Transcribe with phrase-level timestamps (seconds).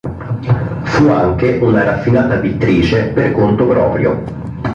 [0.81, 4.23] Fu anche una raffinata pittrice per conto proprio.